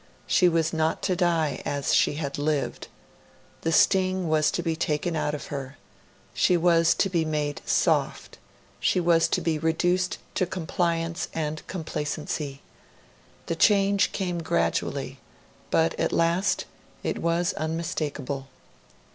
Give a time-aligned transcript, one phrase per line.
[0.25, 2.87] She was not to die as she had lived.
[3.61, 5.77] The sting was to be taken out of her;
[6.33, 8.39] she was to be made soft;
[8.79, 12.63] she was to be reduced to compliance and complacency.
[13.45, 15.19] The change came gradually,
[15.69, 16.65] but at last
[17.03, 18.47] it was unmistakable.